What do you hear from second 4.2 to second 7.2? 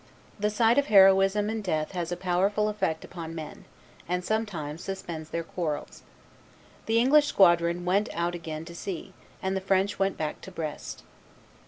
sometimes suspends their quarrels. The